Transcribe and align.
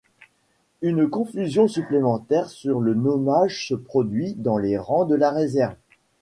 Une 0.81 1.07
confusion 1.07 1.67
supplémentaire 1.67 2.49
sur 2.49 2.79
le 2.79 2.95
nommage 2.95 3.67
se 3.67 3.75
produit 3.75 4.33
dans 4.33 4.57
les 4.57 4.75
rangs 4.75 5.05
de 5.05 5.13
la 5.13 5.29
réserve. 5.29 5.75